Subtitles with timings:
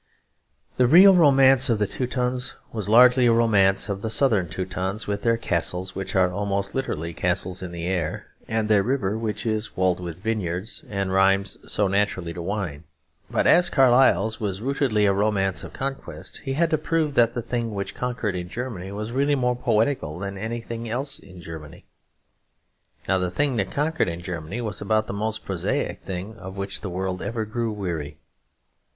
[0.77, 5.21] The real romance of the Teutons was largely a romance of the Southern Teutons, with
[5.21, 9.77] their castles, which are almost literally castles in the air, and their river which is
[9.77, 12.85] walled with vineyards and rhymes so naturally to wine.
[13.29, 17.43] But as Carlyle's was rootedly a romance of conquest, he had to prove that the
[17.43, 21.85] thing which conquered in Germany was really more poetical than anything else in Germany.
[23.07, 26.81] Now the thing that conquered in Germany was about the most prosaic thing of which
[26.81, 28.17] the world ever grew weary.